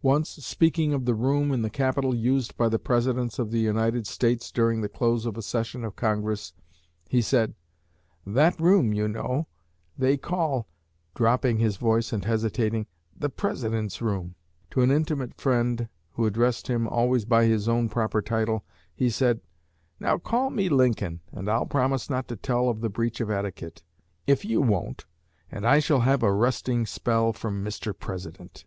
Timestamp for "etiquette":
23.30-23.82